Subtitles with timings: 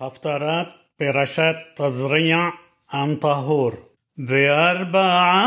[0.00, 0.66] هفترات
[1.00, 2.52] برشات تزريع
[2.92, 3.78] عن طهور.
[4.16, 5.42] بأربع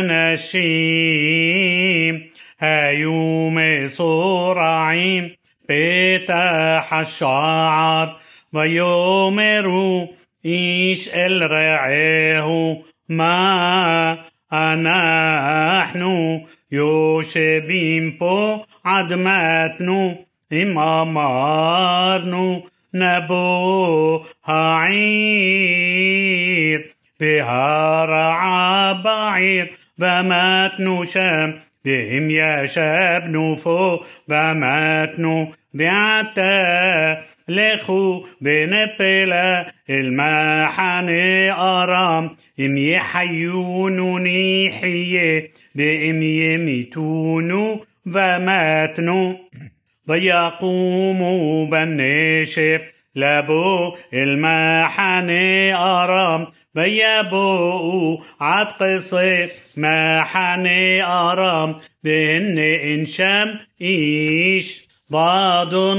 [0.00, 1.56] نشيم
[2.58, 5.36] هيوم صرعيم
[5.68, 8.16] بتاح الشعر
[8.52, 10.08] ويومرو
[10.46, 14.18] إيش الرعيه ما
[14.52, 16.02] نحن
[16.72, 20.14] يوشبين بو عدمتنو
[20.52, 21.82] إمامارنو
[22.94, 25.76] نبو هعير
[27.20, 31.54] بها رعى بعير وماتنو شام
[31.84, 41.08] بهم يا شاب نوفو وماتنو بعتا لخو بنبلا المحن
[41.58, 42.36] أرام.
[42.60, 49.36] إم يحيون نيحية بإم يميتون وماتنو
[50.08, 52.82] ضيقوا وبنشف
[53.14, 56.46] لابو المحني أرام.
[56.74, 61.76] بيابو عتقصي محني أرام.
[62.04, 65.94] بهن إنشام إيش بعضناي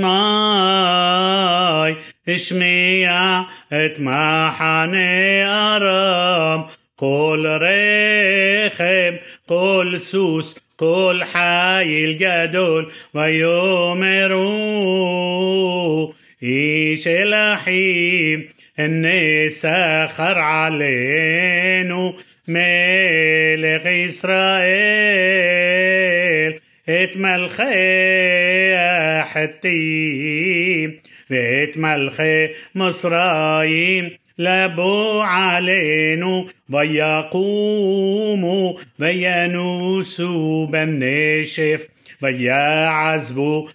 [2.30, 6.66] اشميع إتمحني أرام.
[6.98, 9.18] قول ريخم
[9.48, 14.48] قول سوس قول حي الجدول ويؤمروا
[16.44, 22.14] إيش الأحيم الناس سخر علينا
[22.48, 24.68] ملك إسرائيل.
[26.90, 27.68] اتملخي
[29.24, 31.00] حتيم
[31.32, 34.18] واتملخي مصرايم.
[34.40, 41.88] لبوا علينا ويقوموا وينوسوا بنشف
[42.22, 43.68] ويعزبوا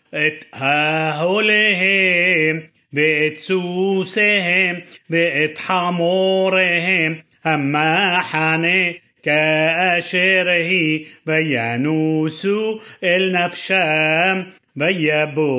[1.25, 14.47] اتهولهم بقت سوسهم بقت حمورهم أما حني كأشره بيانوسو إلنفشام
[14.77, 15.51] بيبو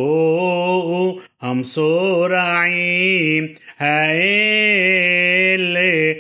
[1.41, 3.53] هم صراعي
[3.83, 6.17] هاي اللي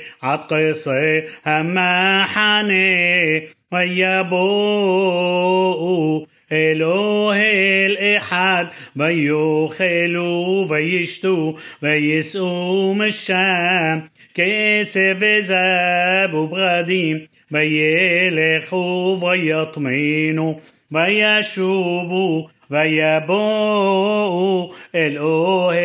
[1.47, 7.41] هما حني ويا بوقو إله
[7.85, 14.09] الإحد بيوخلوا بيشتوا بيسقوا من الشام.
[14.35, 20.53] كاسف ذاب وبغاديم بيلخوا بيطمينوا
[20.91, 25.75] بيشوبوا بيبوقوا الأوه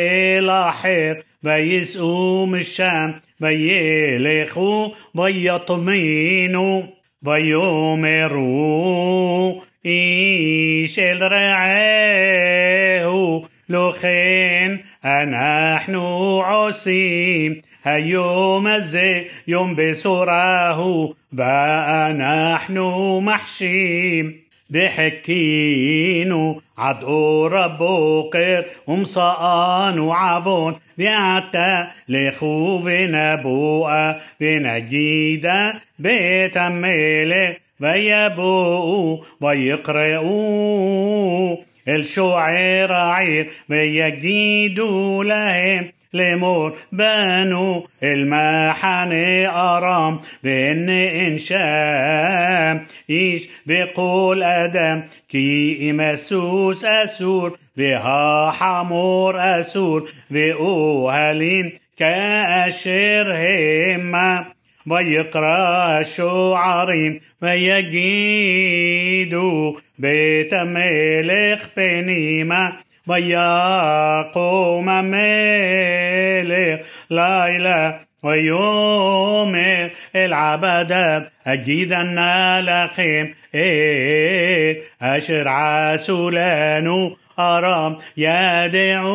[0.41, 6.84] لاحق וייסעו משם וילכו ויטמינו
[7.24, 8.72] ויאמרו
[9.86, 11.44] איש אל רעהו
[13.70, 16.02] לא כן אנחנו
[16.52, 17.54] עושים
[17.84, 24.32] היום הזה יום בשורה הוא ואנחנו מחשים
[24.72, 28.67] וחיכינו عدو ربو قير
[29.99, 30.77] وعفون.
[30.99, 39.25] بيعتا لخو بنبوءة بنجيدا بتميلة بيبوء
[41.89, 45.98] الشعير عير بيجديدوا لهم.
[46.13, 50.21] لمور بانو المحني أرام.
[50.45, 55.03] بإن إنشام إيش بقول أدم.
[55.29, 60.11] كي مسوس أسور بها حمور أسور.
[60.31, 64.45] بأوهلين كأشر هما
[64.91, 68.53] ويقرأ شعرين ويجيدوا
[69.99, 72.73] بيت ملك بنيمة.
[73.08, 82.20] ويقوم الملك ليلة ويومر العبدة أجيدن
[82.60, 89.14] لكم إيه أشر عسولانو أرام يدعو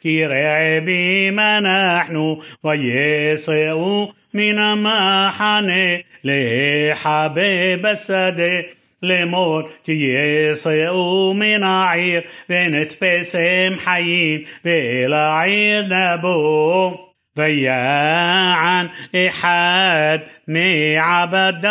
[0.00, 8.60] כי רעבים אנחנו, ויסעו מן המחנה, להיחבא בשדה.
[9.02, 10.12] לאמור כי
[10.52, 12.20] יסעו מן העיר
[12.50, 16.96] ונתפסם חיים ואל העיר נבוא
[17.36, 20.18] ויען אחד
[20.48, 21.66] מעבדיו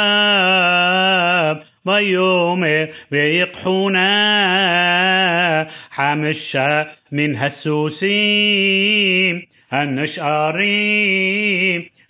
[1.85, 4.03] ויאמר ויקחונה
[5.91, 8.15] חמשה מן הסוסים
[9.71, 10.65] הנשארים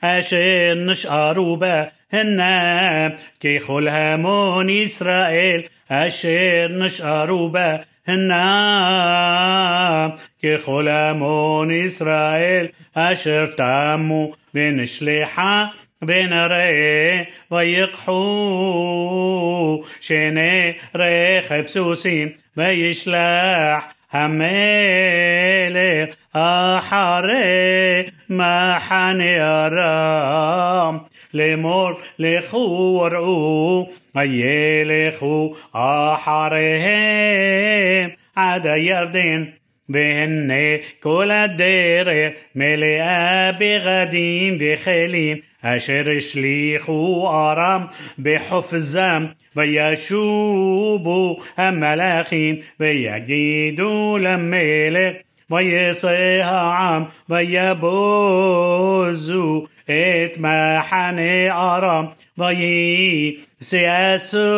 [0.02, 3.08] אשר נשארו בה הנה
[3.40, 7.76] ככל המון ישראל אשר נשארו בה
[8.08, 10.10] הנם
[10.44, 15.66] ככל המון ישראל אשר תמו ונשלחה
[16.02, 18.14] ונראה ויקחו
[20.00, 24.46] שני רכב סוסים וישלח המלך
[26.34, 30.79] אחרי מחנה ארם
[31.34, 32.58] לאמור לכו
[33.02, 36.90] וראו וילכו אחריהם
[38.36, 39.44] עד הירדן
[39.90, 47.86] והנה כל הדרך מלאה בגדים וכלים אשר השליכו ארם
[48.20, 55.16] בחופזם וישובו המלאכים ויגידו למלך
[55.52, 58.46] ויצא העם ויבוזו
[59.89, 63.41] اتمحني أرم ضي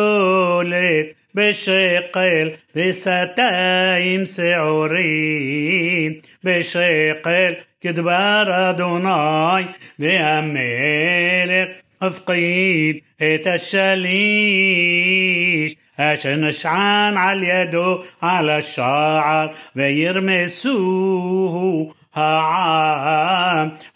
[0.03, 9.65] سياسولت بشقل بستايم سعورين بشقل كدبار أدوناي
[9.99, 13.03] بأملك أفقيد
[14.43, 19.53] الشليش عشان شعان على يده على الشعر
[20.63, 22.37] ويرمسوه ها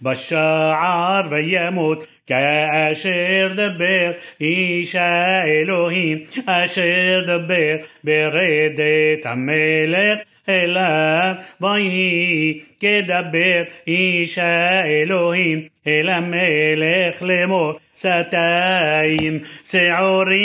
[0.06, 10.19] וירמסוהו העם בשער וימות כאשר דבר איש האלוהים אשר דבר ברדת המלך
[10.49, 20.43] אליו ויהי כדבר איש האלוהים אל המלך לאמור שתיים שעורים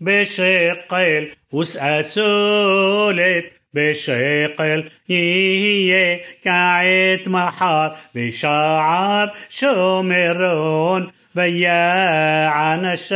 [0.00, 1.24] בשקל
[1.54, 3.44] ושאסולת
[3.74, 11.06] בשקל יהיה כעת מחר בשער שומרון
[11.36, 13.10] ויען השליש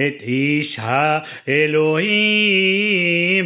[0.00, 0.78] את איש
[1.48, 2.06] האלוהים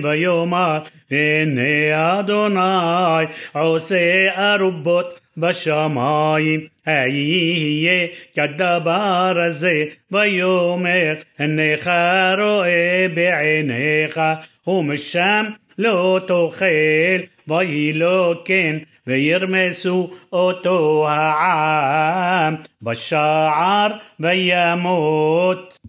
[0.05, 0.79] ויאמר
[1.11, 11.91] הנה אדוני עושה ארובות בשמיים אהיה כדבר הזה ויאמר הנך
[12.39, 14.21] רואה בעיניך
[14.67, 15.45] ומשם
[15.79, 18.77] לא תאכל ויהי לו כן
[19.07, 23.89] וירמסו אותו העם בשער
[24.21, 25.81] וימות